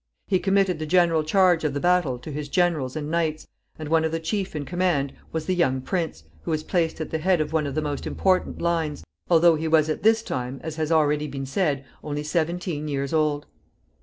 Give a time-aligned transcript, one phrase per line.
[0.25, 4.03] He committed the general charge of the battle to his generals and knights, and one
[4.03, 7.39] of the chief in command was the young prince, who was placed at the head
[7.39, 10.91] of one of the most important lines, although he was at this time, as has
[10.91, 13.45] already been said, only seventeen years old.